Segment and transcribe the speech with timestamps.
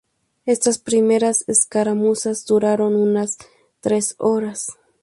[0.47, 3.37] Estas primeras escaramuzas duraron unas
[3.81, 4.69] tres horas.